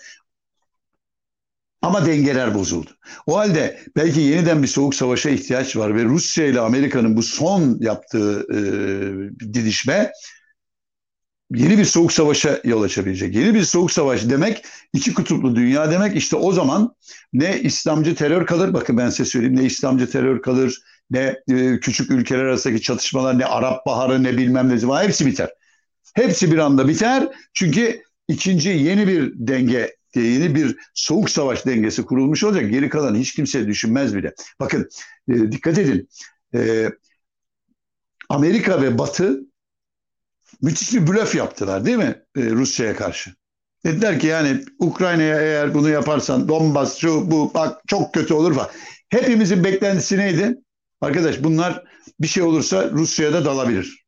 Ama 1.82 2.06
dengeler 2.06 2.56
bozuldu. 2.56 2.90
O 3.28 3.38
halde 3.38 3.80
belki 3.96 4.20
yeniden 4.20 4.64
bir 4.64 4.68
soğuk 4.68 4.96
savaşa 4.96 5.30
ihtiyaç 5.30 5.78
var 5.78 5.96
ve 5.96 6.04
Rusya 6.04 6.46
ile 6.46 6.60
Amerika'nın 6.60 7.18
bu 7.18 7.24
son 7.24 7.78
yaptığı 7.80 8.48
e, 8.54 8.60
didişme 9.54 10.12
yeni 11.52 11.78
bir 11.78 11.86
soğuk 11.86 12.14
savaşa 12.14 12.60
yol 12.64 12.84
açabilecek. 12.84 13.36
Yeni 13.36 13.54
bir 13.54 13.64
soğuk 13.64 13.92
savaş 13.92 14.30
demek 14.30 14.66
iki 14.94 15.14
kutuplu 15.14 15.56
dünya 15.56 15.92
demek. 15.92 16.16
İşte 16.16 16.36
o 16.36 16.52
zaman 16.52 16.96
ne 17.34 17.62
İslamcı 17.62 18.16
terör 18.16 18.46
kalır. 18.46 18.74
Bakın 18.74 18.98
ben 18.98 19.10
size 19.10 19.26
söyleyeyim 19.26 19.56
ne 19.56 19.64
İslamcı 19.64 20.10
terör 20.10 20.42
kalır 20.42 20.82
ne 21.12 21.42
e, 21.50 21.80
küçük 21.80 22.12
ülkeler 22.12 22.44
arasındaki 22.44 22.82
çatışmalar 22.82 23.40
ne 23.40 23.46
Arap 23.46 23.86
Baharı 23.86 24.24
ne 24.24 24.38
bilmem 24.38 24.70
ne 24.70 24.88
var 24.88 25.04
hepsi 25.04 25.26
biter. 25.26 25.50
Hepsi 26.14 26.52
bir 26.52 26.58
anda 26.58 26.88
biter. 26.88 27.30
Çünkü 27.54 28.02
ikinci 28.28 28.70
yeni 28.70 29.08
bir 29.08 29.34
denge 29.36 29.96
yeni 30.16 30.56
bir 30.56 30.78
soğuk 30.94 31.30
savaş 31.30 31.66
dengesi 31.66 32.06
kurulmuş 32.06 32.44
olacak. 32.44 32.72
Geri 32.72 32.90
kalan 32.90 33.16
hiç 33.16 33.34
kimse 33.34 33.68
düşünmez 33.68 34.16
bile. 34.16 34.34
Bakın 34.60 34.90
e, 35.30 35.52
dikkat 35.52 35.78
edin. 35.78 36.10
E, 36.56 36.90
Amerika 38.30 38.82
ve 38.82 38.98
Batı 38.98 39.40
müthiş 40.62 40.94
bir 40.94 41.08
blöf 41.08 41.36
yaptılar 41.36 41.86
değil 41.86 41.98
mi 41.98 42.24
e, 42.38 42.42
Rusya'ya 42.42 42.96
karşı? 42.96 43.36
Dediler 43.86 44.20
ki 44.20 44.28
yani 44.28 44.64
Ukrayna'ya 44.80 45.42
eğer 45.42 45.74
bunu 45.74 45.90
yaparsan 45.90 46.48
Donbas 46.48 46.98
şu 46.98 47.32
bu 47.32 47.54
bak 47.54 47.82
çok 47.88 48.14
kötü 48.14 48.34
olur 48.34 48.56
falan. 48.56 48.70
Hepimizin 49.10 49.64
beklentisi 49.64 50.18
neydi? 50.18 50.56
Arkadaş 51.02 51.44
bunlar 51.44 51.84
bir 52.20 52.28
şey 52.28 52.44
olursa 52.44 52.92
Rusya'ya 52.92 53.34
da 53.34 53.46
dalabilir. 53.46 54.06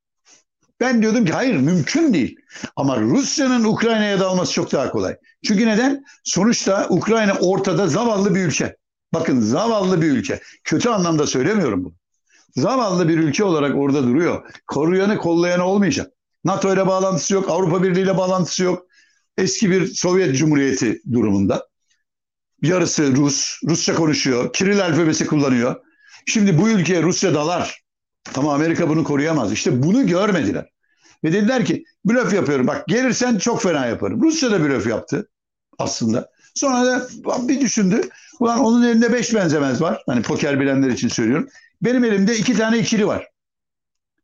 Ben 0.79 1.01
diyordum 1.01 1.25
ki 1.25 1.34
hayır 1.34 1.56
mümkün 1.56 2.13
değil. 2.13 2.36
Ama 2.75 3.00
Rusya'nın 3.00 3.63
Ukrayna'ya 3.63 4.20
dalması 4.20 4.53
çok 4.53 4.72
daha 4.72 4.89
kolay. 4.89 5.15
Çünkü 5.46 5.67
neden? 5.67 6.03
Sonuçta 6.24 6.88
Ukrayna 6.89 7.34
ortada 7.34 7.88
zavallı 7.88 8.36
bir 8.36 8.46
ülke. 8.46 8.77
Bakın 9.13 9.39
zavallı 9.39 10.01
bir 10.01 10.12
ülke. 10.12 10.41
Kötü 10.63 10.89
anlamda 10.89 11.27
söylemiyorum 11.27 11.84
bunu. 11.84 11.94
Zavallı 12.56 13.08
bir 13.08 13.17
ülke 13.17 13.44
olarak 13.44 13.75
orada 13.75 14.03
duruyor. 14.03 14.53
Koruyanı 14.67 15.17
kollayanı 15.17 15.63
olmayacak. 15.63 16.12
NATO 16.44 16.74
ile 16.74 16.88
bağlantısı 16.88 17.34
yok, 17.34 17.50
Avrupa 17.50 17.84
Birliği 17.84 18.01
ile 18.01 18.17
bağlantısı 18.17 18.63
yok. 18.63 18.86
Eski 19.38 19.72
bir 19.72 19.86
Sovyet 19.88 20.36
Cumhuriyeti 20.36 21.01
durumunda. 21.13 21.67
Yarısı 22.62 23.15
Rus, 23.15 23.60
Rusça 23.67 23.96
konuşuyor, 23.96 24.53
Kiril 24.53 24.86
alfabesi 24.86 25.27
kullanıyor. 25.27 25.75
Şimdi 26.27 26.57
bu 26.57 26.69
ülkeye 26.69 27.03
Rusya 27.03 27.34
dalar. 27.34 27.84
Ama 28.36 28.53
Amerika 28.53 28.89
bunu 28.89 29.03
koruyamaz. 29.03 29.51
İşte 29.53 29.84
bunu 29.84 30.07
görmediler. 30.07 30.69
Ve 31.24 31.34
dediler 31.34 31.65
ki 31.65 31.84
blöf 32.05 32.34
yapıyorum. 32.34 32.67
Bak 32.67 32.88
gelirsen 32.88 33.38
çok 33.38 33.62
fena 33.62 33.86
yaparım. 33.86 34.22
Rusya 34.24 34.51
da 34.51 34.63
blöf 34.63 34.88
yaptı 34.88 35.29
aslında. 35.79 36.29
Sonra 36.55 36.86
da 36.86 37.07
bir 37.48 37.62
düşündü. 37.62 38.01
Ulan 38.39 38.60
onun 38.60 38.84
elinde 38.84 39.13
beş 39.13 39.36
benzemez 39.36 39.81
var. 39.81 40.03
Hani 40.05 40.22
poker 40.22 40.60
bilenler 40.60 40.89
için 40.89 41.07
söylüyorum. 41.07 41.50
Benim 41.81 42.03
elimde 42.03 42.38
iki 42.38 42.53
tane 42.53 42.79
ikili 42.79 43.07
var. 43.07 43.27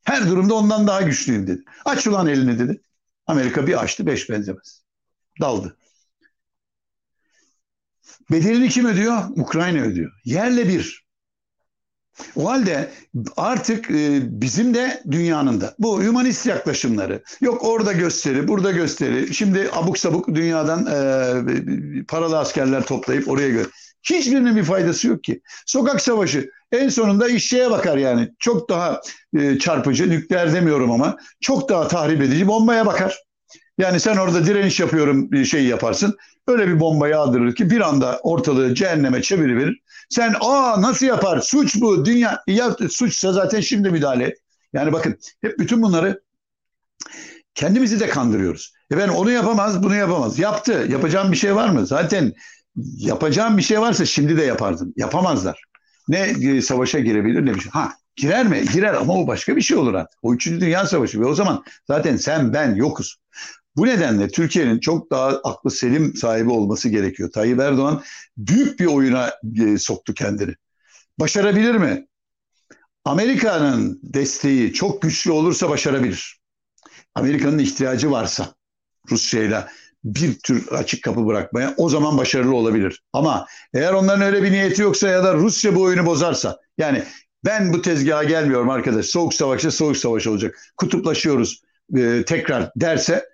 Her 0.04 0.30
durumda 0.30 0.54
ondan 0.54 0.88
daha 0.88 1.02
güçlüyüm 1.02 1.48
dedi. 1.48 1.64
Aç 1.86 2.08
ulan 2.08 2.28
elini 2.28 2.60
dedi. 2.60 2.82
Amerika 3.28 3.68
bir 3.68 3.82
açtı 3.82 4.06
beş 4.06 4.30
benzemez. 4.30 4.84
Daldı. 5.42 5.78
Bedelini 8.32 8.70
kim 8.70 8.86
ödüyor? 8.86 9.24
Ukrayna 9.36 9.82
ödüyor. 9.82 10.12
Yerle 10.26 10.68
bir. 10.68 11.03
O 12.36 12.50
halde 12.50 12.90
artık 13.38 13.92
e, 13.92 14.20
bizim 14.42 14.74
de 14.74 15.02
dünyanın 15.12 15.62
da 15.62 15.76
bu 15.80 16.04
humanist 16.04 16.46
yaklaşımları 16.46 17.24
yok 17.42 17.64
orada 17.64 17.92
gösteri 17.92 18.48
burada 18.48 18.72
gösteri 18.72 19.34
şimdi 19.34 19.70
abuk 19.74 19.98
sabuk 19.98 20.28
dünyadan 20.28 20.86
e, 20.86 22.04
paralı 22.08 22.40
askerler 22.40 22.84
toplayıp 22.86 23.28
oraya 23.28 23.50
gö 23.50 23.64
hiçbirinin 24.04 24.56
bir 24.56 24.64
faydası 24.64 25.08
yok 25.08 25.24
ki. 25.24 25.42
Sokak 25.66 26.02
savaşı 26.02 26.50
en 26.72 26.90
sonunda 26.90 27.28
işçiye 27.28 27.72
bakar 27.72 27.98
yani 27.98 28.30
çok 28.40 28.70
daha 28.70 29.02
e, 29.40 29.60
çarpıcı 29.60 30.10
nükleer 30.10 30.54
demiyorum 30.54 30.92
ama 30.92 31.18
çok 31.42 31.70
daha 31.70 31.88
tahrip 31.88 32.22
edici 32.22 32.48
bombaya 32.48 32.86
bakar. 32.86 33.24
Yani 33.78 34.00
sen 34.00 34.18
orada 34.18 34.46
direniş 34.46 34.80
yapıyorum 34.80 35.32
bir 35.32 35.46
şey 35.46 35.66
yaparsın. 35.66 36.18
Öyle 36.48 36.68
bir 36.68 36.80
bomba 36.80 37.08
yağdırır 37.08 37.56
ki 37.56 37.70
bir 37.70 37.82
anda 37.82 38.20
ortalığı 38.24 38.76
cehenneme 38.76 39.22
çeviriverir. 39.22 39.82
Sen 40.10 40.36
aa 40.40 40.82
nasıl 40.82 41.06
yapar? 41.06 41.42
Suç 41.42 41.82
bu. 41.82 42.06
Dünya 42.06 42.44
ya 42.48 42.76
suçsa 42.90 43.34
zaten 43.34 43.60
şimdi 43.62 43.90
müdahale 43.90 44.24
et. 44.24 44.38
Yani 44.74 44.94
bakın 44.94 45.18
hep 45.42 45.60
bütün 45.60 45.82
bunları 45.82 46.22
kendimizi 47.56 48.00
de 48.00 48.08
kandırıyoruz. 48.08 48.74
E 48.92 48.98
ben 48.98 49.08
onu 49.08 49.32
yapamaz, 49.32 49.84
bunu 49.84 49.96
yapamaz. 49.96 50.40
Yaptı. 50.40 50.88
Yapacağım 50.90 51.32
bir 51.32 51.38
şey 51.38 51.56
var 51.56 51.70
mı? 51.70 51.86
Zaten 51.86 52.34
yapacağım 52.98 53.58
bir 53.58 53.62
şey 53.64 53.82
varsa 53.82 54.06
şimdi 54.06 54.38
de 54.38 54.44
yapardım. 54.44 54.94
Yapamazlar. 54.96 55.64
Ne 56.08 56.20
e, 56.20 56.62
savaşa 56.62 57.00
girebilir 57.00 57.46
ne 57.46 57.56
bir 57.56 57.60
şey. 57.60 57.72
Ha 57.72 57.92
girer 58.16 58.48
mi? 58.48 58.64
Girer 58.74 58.94
ama 58.94 59.14
o 59.14 59.28
başka 59.28 59.56
bir 59.56 59.62
şey 59.62 59.78
olur 59.78 59.94
artık. 59.94 60.20
O 60.22 60.34
3. 60.34 60.48
Dünya 60.48 60.86
Savaşı 60.86 61.22
ve 61.22 61.26
o 61.26 61.34
zaman 61.34 61.64
zaten 61.88 62.18
sen 62.18 62.54
ben 62.54 62.76
yokuz. 62.76 63.18
Bu 63.76 63.86
nedenle 63.86 64.28
Türkiye'nin 64.28 64.80
çok 64.80 65.12
daha 65.12 65.28
aklı 65.28 65.72
selim 65.72 66.16
sahibi 66.16 66.50
olması 66.50 66.90
gerekiyor. 66.90 67.32
Tayyip 67.32 67.60
Erdoğan 67.60 68.04
büyük 68.38 68.80
bir 68.80 68.86
oyuna 68.86 69.34
e, 69.66 69.78
soktu 69.78 70.14
kendini. 70.14 70.56
Başarabilir 71.20 71.76
mi? 71.76 72.08
Amerika'nın 73.06 74.00
desteği 74.04 74.74
çok 74.74 75.02
güçlü 75.02 75.32
olursa 75.32 75.70
başarabilir. 75.70 76.42
Amerika'nın 77.16 77.60
ihtiyacı 77.60 78.12
varsa 78.12 78.56
Rusya'yla 79.12 79.70
bir 80.04 80.40
tür 80.40 80.68
açık 80.68 81.04
kapı 81.04 81.26
bırakmaya 81.26 81.74
o 81.78 81.90
zaman 81.90 82.18
başarılı 82.18 82.56
olabilir. 82.56 83.04
Ama 83.14 83.48
eğer 83.74 83.94
onların 83.94 84.22
öyle 84.22 84.44
bir 84.44 84.52
niyeti 84.52 84.82
yoksa 84.82 85.08
ya 85.08 85.24
da 85.24 85.34
Rusya 85.34 85.76
bu 85.76 85.82
oyunu 85.82 86.06
bozarsa 86.06 86.60
yani 86.78 87.04
ben 87.46 87.74
bu 87.74 87.82
tezgaha 87.82 88.24
gelmiyorum 88.24 88.70
arkadaş 88.70 89.06
soğuk 89.06 89.34
savaşta 89.34 89.72
soğuk 89.72 89.98
savaş 89.98 90.28
olacak 90.28 90.60
kutuplaşıyoruz 90.78 91.62
e, 91.98 92.24
tekrar 92.26 92.72
derse 92.76 93.33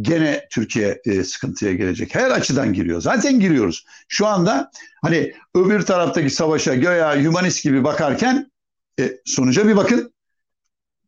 gene 0.00 0.46
Türkiye 0.50 1.00
e, 1.04 1.24
sıkıntıya 1.24 1.72
gelecek. 1.72 2.14
Her 2.14 2.30
açıdan 2.30 2.72
giriyor. 2.72 3.00
Zaten 3.00 3.40
giriyoruz. 3.40 3.86
Şu 4.08 4.26
anda 4.26 4.70
hani 5.02 5.32
öbür 5.54 5.82
taraftaki 5.82 6.30
savaşa 6.30 6.74
göya 6.74 7.24
humanist 7.24 7.64
gibi 7.64 7.84
bakarken 7.84 8.50
e, 9.00 9.12
sonuca 9.24 9.68
bir 9.68 9.76
bakın. 9.76 10.12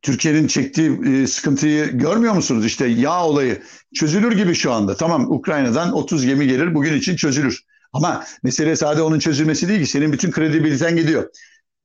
Türkiye'nin 0.01 0.47
çektiği 0.47 1.01
e, 1.05 1.27
sıkıntıyı 1.27 1.85
görmüyor 1.85 2.33
musunuz? 2.33 2.65
İşte 2.65 2.85
yağ 2.85 3.25
olayı 3.25 3.61
çözülür 3.95 4.31
gibi 4.31 4.55
şu 4.55 4.71
anda. 4.71 4.97
Tamam 4.97 5.31
Ukrayna'dan 5.31 5.93
30 5.93 6.25
gemi 6.25 6.47
gelir 6.47 6.75
bugün 6.75 6.93
için 6.93 7.15
çözülür. 7.15 7.63
Ama 7.93 8.23
mesele 8.43 8.75
sadece 8.75 9.01
onun 9.01 9.19
çözülmesi 9.19 9.67
değil 9.67 9.79
ki 9.79 9.85
senin 9.85 10.13
bütün 10.13 10.31
kredibiliten 10.31 10.95
gidiyor. 10.95 11.29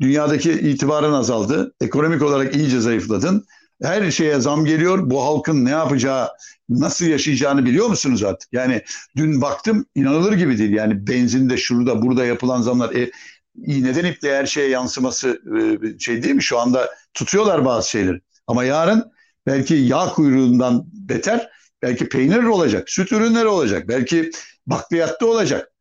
Dünyadaki 0.01 0.53
itibarın 0.53 1.13
azaldı. 1.13 1.75
Ekonomik 1.81 2.23
olarak 2.23 2.57
iyice 2.57 2.81
zayıfladın. 2.81 3.47
Her 3.83 4.11
şeye 4.11 4.41
zam 4.41 4.65
geliyor. 4.65 5.11
Bu 5.11 5.25
halkın 5.25 5.65
ne 5.65 5.71
yapacağı, 5.71 6.29
nasıl 6.69 7.07
yaşayacağını 7.07 7.65
biliyor 7.67 7.87
musunuz 7.87 8.25
artık? 8.25 8.53
Yani 8.53 8.83
dün 9.17 9.41
baktım 9.43 9.87
inanılır 9.95 10.33
gibi 10.33 10.59
değil. 10.59 10.71
Yani 10.71 11.07
benzinde 11.07 11.57
şurada 11.57 12.03
burada 12.03 12.25
yapılan 12.25 12.63
zamlar 12.63 12.95
e, 12.95 13.11
neden 13.57 14.05
iple 14.05 14.37
her 14.37 14.47
şeye 14.47 14.69
yansıması 14.69 15.41
e, 15.95 15.99
şey 15.99 16.23
değil 16.23 16.35
mi? 16.35 16.43
Şu 16.43 16.59
anda 16.59 16.91
tutuyorlar 17.15 17.65
bazı 17.65 17.91
şeyleri. 17.91 18.21
Ama 18.47 18.65
yarın 18.65 19.13
belki 19.47 19.75
yağ 19.75 20.09
kuyruğundan 20.09 20.85
beter 20.93 21.51
belki 21.83 22.09
peynir 22.09 22.43
olacak, 22.43 22.91
süt 22.91 23.13
ürünleri 23.13 23.47
olacak, 23.47 23.89
belki 23.89 24.31
bakliyatta 24.67 25.27
olacak. 25.27 25.73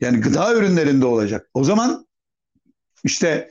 Yani 0.00 0.20
gıda 0.20 0.54
ürünlerinde 0.54 1.06
olacak. 1.06 1.50
O 1.54 1.64
zaman 1.64 2.06
İşte 3.04 3.50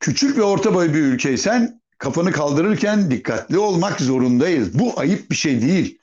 küçük 0.00 0.38
ve 0.38 0.42
orta 0.42 0.74
boy 0.74 0.94
bir 0.94 1.00
ülkeysen 1.00 1.79
kafanı 2.00 2.32
kaldırırken 2.32 3.10
dikkatli 3.10 3.58
olmak 3.58 4.00
zorundayız. 4.00 4.78
Bu 4.78 5.00
ayıp 5.00 5.30
bir 5.30 5.36
şey 5.36 5.62
değil. 5.62 5.98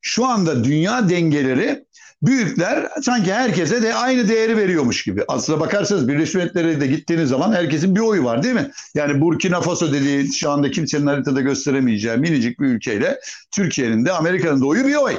Şu 0.00 0.26
anda 0.26 0.64
dünya 0.64 1.08
dengeleri 1.08 1.84
büyükler 2.22 2.88
sanki 3.02 3.32
herkese 3.32 3.82
de 3.82 3.94
aynı 3.94 4.28
değeri 4.28 4.56
veriyormuş 4.56 5.04
gibi. 5.04 5.24
Aslına 5.28 5.60
bakarsanız 5.60 6.08
Birleşmiş 6.08 6.34
Milletler'e 6.34 6.80
de 6.80 6.86
gittiğiniz 6.86 7.28
zaman 7.28 7.52
herkesin 7.52 7.96
bir 7.96 8.00
oyu 8.00 8.24
var 8.24 8.42
değil 8.42 8.54
mi? 8.54 8.70
Yani 8.94 9.20
Burkina 9.20 9.60
Faso 9.60 9.92
dediği 9.92 10.34
şu 10.34 10.50
anda 10.50 10.70
kimsenin 10.70 11.06
haritada 11.06 11.40
gösteremeyeceği 11.40 12.16
minicik 12.16 12.60
bir 12.60 12.66
ülkeyle 12.66 13.20
Türkiye'nin 13.50 14.04
de 14.04 14.12
Amerika'nın 14.12 14.60
da 14.60 14.66
oyu 14.66 14.86
bir 14.86 14.94
oy. 14.94 15.16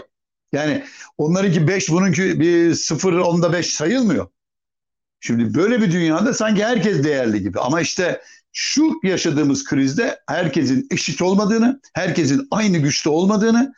Yani 0.52 0.84
onlarınki 1.18 1.68
5 1.68 1.90
bununki 1.90 2.40
bir 2.40 2.74
0 2.74 3.14
onda 3.14 3.54
5 3.54 3.74
sayılmıyor. 3.74 4.28
Şimdi 5.20 5.54
böyle 5.54 5.82
bir 5.82 5.92
dünyada 5.92 6.34
sanki 6.34 6.66
herkes 6.66 7.04
değerli 7.04 7.44
gibi 7.44 7.60
ama 7.60 7.82
işte 7.82 8.22
şu 8.54 8.92
yaşadığımız 9.04 9.64
krizde 9.64 10.20
herkesin 10.28 10.88
eşit 10.92 11.22
olmadığını, 11.22 11.80
herkesin 11.94 12.48
aynı 12.52 12.78
güçte 12.78 13.10
olmadığını 13.10 13.74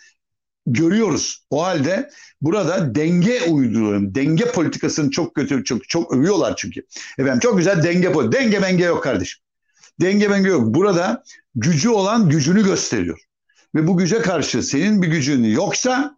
görüyoruz. 0.68 1.46
O 1.50 1.64
halde 1.64 2.10
burada 2.42 2.96
denge 2.96 3.42
uyduruyorum. 3.42 4.16
Denge 4.16 4.52
politikasını 4.52 5.12
çok 5.12 5.36
kötü, 5.36 5.64
çok 5.64 5.90
çok 5.90 6.14
övüyorlar 6.14 6.56
çünkü. 6.58 6.82
Efendim 7.18 7.40
çok 7.40 7.58
güzel 7.58 7.84
denge 7.84 8.12
politik. 8.12 8.34
Denge 8.34 8.60
menge 8.60 8.84
yok 8.84 9.04
kardeşim. 9.04 9.44
Denge 10.02 10.28
menge 10.28 10.50
yok. 10.50 10.74
Burada 10.74 11.24
gücü 11.56 11.90
olan 11.90 12.30
gücünü 12.30 12.64
gösteriyor. 12.64 13.20
Ve 13.76 13.88
bu 13.88 13.98
güce 13.98 14.22
karşı 14.22 14.64
senin 14.64 15.02
bir 15.02 15.08
gücün 15.08 15.44
yoksa 15.44 16.18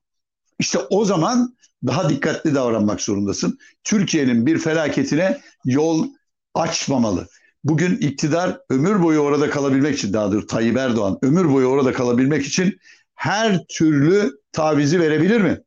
işte 0.59 0.79
o 0.89 1.05
zaman 1.05 1.57
daha 1.87 2.09
dikkatli 2.09 2.55
davranmak 2.55 3.01
zorundasın. 3.01 3.59
Türkiye'nin 3.83 4.45
bir 4.45 4.59
felaketine 4.59 5.41
yol 5.65 6.07
açmamalı. 6.53 7.27
Bugün 7.67 7.97
iktidar 7.97 8.59
ömür 8.69 9.03
boyu 9.03 9.19
orada 9.19 9.49
kalabilmek 9.49 9.95
için 9.95 10.13
daha 10.13 10.31
doğrusu 10.31 10.47
Tayyip 10.47 10.77
Erdoğan 10.77 11.19
ömür 11.21 11.53
boyu 11.53 11.67
orada 11.67 11.93
kalabilmek 11.93 12.45
için 12.45 12.79
her 13.15 13.65
türlü 13.69 14.31
tavizi 14.51 14.99
verebilir 14.99 15.41
mi? 15.41 15.59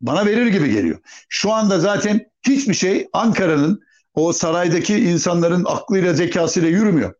Bana 0.00 0.26
verir 0.26 0.46
gibi 0.46 0.72
geliyor. 0.72 0.98
Şu 1.28 1.52
anda 1.52 1.80
zaten 1.80 2.20
hiçbir 2.46 2.74
şey 2.74 3.08
Ankara'nın 3.12 3.80
o 4.14 4.32
saraydaki 4.32 4.98
insanların 4.98 5.64
aklıyla 5.64 6.12
zekasıyla 6.12 6.68
yürümüyor. 6.68 7.14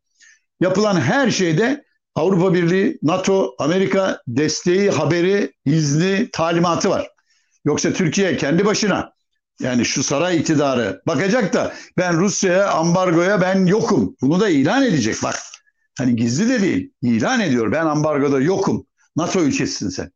Yapılan 0.61 1.01
her 1.01 1.31
şeyde 1.31 1.85
Avrupa 2.15 2.55
Birliği, 2.55 2.99
NATO, 3.03 3.55
Amerika 3.59 4.23
desteği, 4.29 4.91
haberi, 4.91 5.53
izni, 5.65 6.29
talimatı 6.33 6.91
var. 6.91 7.09
Yoksa 7.65 7.93
Türkiye 7.93 8.37
kendi 8.37 8.67
başına 8.67 9.14
yani 9.61 9.85
şu 9.85 10.03
saray 10.03 10.37
iktidarı 10.37 11.03
bakacak 11.07 11.53
da 11.53 11.75
ben 11.97 12.17
Rusya'ya 12.17 12.71
ambargoya 12.71 13.41
ben 13.41 13.67
yokum. 13.67 14.17
Bunu 14.23 14.41
da 14.41 14.49
ilan 14.49 14.83
edecek 14.83 15.17
bak. 15.23 15.37
Hani 15.99 16.17
gizli 16.17 16.49
de 16.49 16.63
değil. 16.63 16.93
ilan 17.03 17.41
ediyor. 17.41 17.73
Ben 17.73 17.87
ambargoda 17.87 18.41
yokum. 18.41 18.87
NATO 19.17 19.41
ülkesisin 19.41 19.89
sen. 19.89 20.11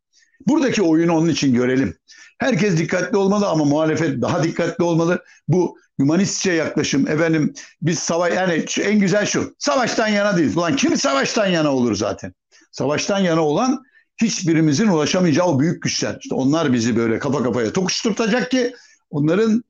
Buradaki 0.47 0.83
oyunu 0.83 1.17
onun 1.17 1.29
için 1.29 1.55
görelim. 1.55 1.97
Herkes 2.39 2.79
dikkatli 2.79 3.17
olmalı 3.17 3.49
ama 3.49 3.65
muhalefet 3.65 4.23
daha 4.23 4.43
dikkatli 4.43 4.85
olmalı. 4.85 5.25
Bu 5.49 5.79
humanistçe 6.01 6.53
yaklaşım 6.53 7.09
efendim 7.09 7.55
biz 7.83 7.99
savaş 7.99 8.35
yani 8.35 8.65
en 8.81 8.99
güzel 8.99 9.27
şu 9.27 9.55
savaştan 9.59 10.09
yana 10.09 10.37
değiliz. 10.37 10.57
Ulan 10.57 10.77
kim 10.77 10.97
savaştan 10.97 11.47
yana 11.47 11.75
olur 11.75 11.95
zaten? 11.95 12.35
Savaştan 12.73 13.19
yana 13.19 13.41
olan 13.41 13.83
hiçbirimizin 14.23 14.89
ulaşamayacağı 14.89 15.47
o 15.47 15.61
büyük 15.61 15.83
güçler. 15.83 16.19
İşte 16.21 16.35
onlar 16.35 16.73
bizi 16.73 16.97
böyle 16.97 17.19
kafa 17.19 17.43
kafaya 17.43 17.73
tokuşturtacak 17.73 18.51
ki 18.51 18.75
onların 19.11 19.65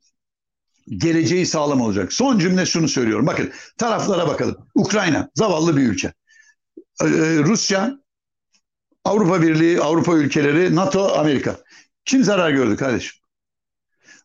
geleceği 0.88 1.46
sağlam 1.46 1.80
olacak. 1.80 2.12
Son 2.12 2.38
cümle 2.38 2.66
şunu 2.66 2.88
söylüyorum. 2.88 3.26
Bakın 3.26 3.52
taraflara 3.78 4.28
bakalım. 4.28 4.56
Ukrayna 4.74 5.30
zavallı 5.34 5.76
bir 5.76 5.82
ülke. 5.82 6.12
Ee, 7.02 7.06
Rusya, 7.38 7.98
Avrupa 9.04 9.42
Birliği, 9.42 9.80
Avrupa 9.80 10.14
ülkeleri, 10.16 10.76
NATO, 10.76 11.18
Amerika. 11.18 11.56
Kim 12.04 12.24
zarar 12.24 12.50
gördü 12.50 12.76
kardeşim? 12.76 13.20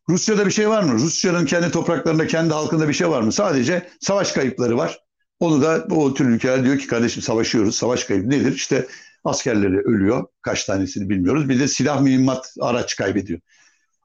Rusya'da 0.09 0.45
bir 0.45 0.51
şey 0.51 0.69
var 0.69 0.83
mı? 0.83 0.93
Rusya'nın 0.93 1.45
kendi 1.45 1.71
topraklarında, 1.71 2.27
kendi 2.27 2.53
halkında 2.53 2.89
bir 2.89 2.93
şey 2.93 3.09
var 3.09 3.21
mı? 3.21 3.31
Sadece 3.31 3.89
savaş 3.99 4.31
kayıpları 4.31 4.77
var. 4.77 4.99
Onu 5.39 5.61
da 5.61 5.87
o 5.91 6.13
tür 6.13 6.25
ülkeler 6.25 6.65
diyor 6.65 6.77
ki 6.77 6.87
kardeşim 6.87 7.23
savaşıyoruz. 7.23 7.75
Savaş 7.75 8.03
kayıp 8.03 8.25
nedir? 8.25 8.55
İşte 8.55 8.87
askerleri 9.23 9.79
ölüyor. 9.79 10.27
Kaç 10.41 10.65
tanesini 10.65 11.09
bilmiyoruz. 11.09 11.49
Bir 11.49 11.59
de 11.59 11.67
silah 11.67 12.01
mühimmat 12.01 12.53
araç 12.61 12.95
kaybediyor. 12.95 13.39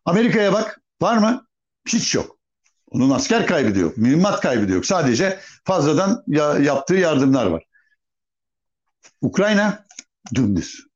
Amerika'ya 0.05 0.53
bak. 0.53 0.81
Var 1.01 1.19
mı? 1.19 1.47
Hiç 1.89 2.15
yok. 2.15 2.39
Onun 2.91 3.11
asker 3.11 3.47
kaybediyor. 3.47 3.93
Mühimmat 3.97 4.41
kaybediyor. 4.41 4.83
Sadece 4.83 5.39
fazladan 5.65 6.25
ya, 6.27 6.59
yaptığı 6.59 6.95
yardımlar 6.95 7.47
var. 7.47 7.65
Ukrayna 9.21 9.87
dümdüz. 10.35 10.89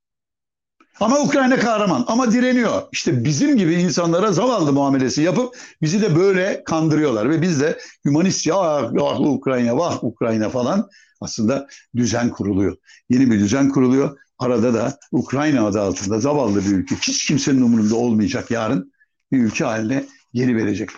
Ama 1.00 1.20
Ukrayna 1.20 1.58
kahraman 1.58 2.04
ama 2.06 2.32
direniyor. 2.32 2.82
İşte 2.92 3.24
bizim 3.24 3.56
gibi 3.56 3.74
insanlara 3.74 4.32
zavallı 4.32 4.72
muamelesi 4.72 5.22
yapıp 5.22 5.56
bizi 5.82 6.02
de 6.02 6.16
böyle 6.16 6.64
kandırıyorlar. 6.64 7.30
Ve 7.30 7.42
biz 7.42 7.60
de 7.60 7.78
hümanistçe 8.04 8.54
ah, 8.54 8.92
ah 9.00 9.20
Ukrayna 9.20 9.76
vah 9.78 10.04
Ukrayna 10.04 10.48
falan 10.48 10.88
aslında 11.20 11.66
düzen 11.96 12.30
kuruluyor. 12.30 12.76
Yeni 13.10 13.30
bir 13.30 13.38
düzen 13.40 13.68
kuruluyor. 13.68 14.18
Arada 14.38 14.74
da 14.74 14.98
Ukrayna 15.12 15.66
adı 15.66 15.80
altında 15.80 16.20
zavallı 16.20 16.64
bir 16.64 16.70
ülke 16.72 16.96
hiç 16.96 17.26
kimsenin 17.26 17.62
umurunda 17.62 17.96
olmayacak 17.96 18.50
yarın 18.50 18.91
bir 19.32 19.38
ülke 19.38 19.64
haline 19.64 20.04
geri 20.34 20.56
verecek. 20.56 20.90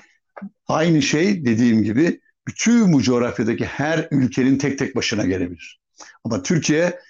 Aynı 0.66 1.02
şey 1.02 1.44
dediğim 1.44 1.82
gibi 1.82 2.20
bütün 2.46 2.92
bu 2.92 3.02
coğrafyadaki 3.02 3.64
her 3.64 4.08
ülkenin 4.10 4.58
tek 4.58 4.78
tek 4.78 4.96
başına 4.96 5.24
gelebilir. 5.24 5.80
Ama 6.24 6.42
Türkiye 6.42 7.00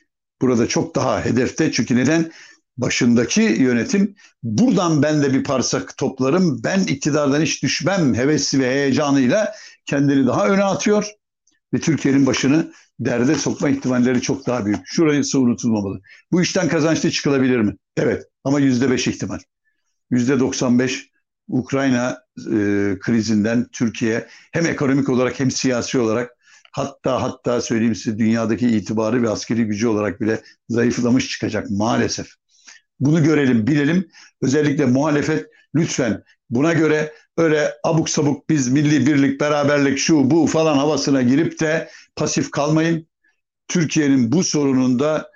burada 0.41 0.69
çok 0.69 0.95
daha 0.95 1.25
hedefte 1.25 1.73
çünkü 1.73 1.97
neden? 1.97 2.33
Başındaki 2.77 3.43
yönetim 3.43 4.15
buradan 4.43 5.03
ben 5.03 5.23
de 5.23 5.33
bir 5.33 5.45
parsak 5.45 5.97
toplarım, 5.97 6.65
ben 6.65 6.81
iktidardan 6.81 7.41
hiç 7.41 7.63
düşmem 7.63 8.15
hevesi 8.15 8.61
ve 8.61 8.71
heyecanıyla 8.71 9.55
kendini 9.87 10.27
daha 10.27 10.49
öne 10.49 10.65
atıyor 10.65 11.11
ve 11.75 11.79
Türkiye'nin 11.79 12.27
başını 12.27 12.73
derde 13.01 13.35
sokma 13.35 13.69
ihtimalleri 13.69 14.21
çok 14.21 14.47
daha 14.47 14.67
büyük. 14.67 14.81
Şurası 14.85 15.41
unutulmamalı. 15.41 16.01
Bu 16.33 16.43
işten 16.43 16.69
kazançlı 16.69 17.11
çıkılabilir 17.11 17.61
mi? 17.61 17.77
Evet 17.97 18.25
ama 18.45 18.61
yüzde 18.61 18.91
beş 18.91 19.09
ihtimal. 19.09 19.39
Yüzde 20.11 20.41
doksan 20.41 20.79
beş 20.79 21.11
Ukrayna 21.49 22.19
e, 22.39 22.53
krizinden 23.01 23.67
Türkiye 23.73 24.27
hem 24.53 24.67
ekonomik 24.67 25.09
olarak 25.09 25.41
hem 25.41 25.51
siyasi 25.51 25.99
olarak 25.99 26.31
hatta 26.73 27.23
hatta 27.23 27.61
söyleyeyim 27.61 27.95
size 27.95 28.19
dünyadaki 28.19 28.69
itibarı 28.69 29.23
ve 29.23 29.31
askeri 29.31 29.65
gücü 29.65 29.87
olarak 29.87 30.21
bile 30.21 30.43
zayıflamış 30.69 31.29
çıkacak 31.29 31.71
maalesef. 31.71 32.27
Bunu 33.01 33.25
görelim, 33.25 33.67
bilelim. 33.67 34.09
Özellikle 34.43 34.87
muhalefet 34.87 35.47
lütfen 35.75 36.23
buna 36.51 36.73
göre 36.73 37.13
öyle 37.37 37.75
abuk 37.85 38.09
sabuk 38.09 38.49
biz 38.51 38.69
milli 38.69 39.07
birlik, 39.07 39.41
beraberlik 39.41 39.99
şu 39.99 40.31
bu 40.31 40.47
falan 40.47 40.79
havasına 40.79 41.23
girip 41.23 41.61
de 41.61 41.91
pasif 42.17 42.51
kalmayın. 42.51 43.09
Türkiye'nin 43.69 44.33
bu 44.33 44.45
sorununda 44.45 45.31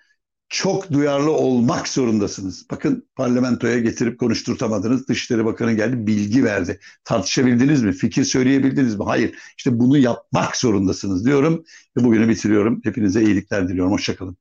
çok 0.49 0.93
duyarlı 0.93 1.31
olmak 1.33 1.89
zorundasınız. 1.89 2.67
Bakın 2.71 3.09
parlamentoya 3.17 3.79
getirip 3.79 4.21
konuşturtamadınız. 4.21 5.09
Dışişleri 5.09 5.45
Bakanı 5.45 5.73
geldi 5.73 6.07
bilgi 6.07 6.45
verdi. 6.45 6.81
Tartışabildiniz 7.05 7.83
mi? 7.83 7.93
Fikir 7.93 8.25
söyleyebildiniz 8.25 8.97
mi? 8.97 9.05
Hayır. 9.05 9.35
İşte 9.59 9.79
bunu 9.79 9.99
yapmak 9.99 10.57
zorundasınız 10.57 11.27
diyorum. 11.27 11.65
Ve 11.97 12.05
bugünü 12.05 12.29
bitiriyorum. 12.29 12.81
Hepinize 12.85 13.23
iyilikler 13.23 13.69
diliyorum. 13.69 13.93
Hoşçakalın. 13.93 14.37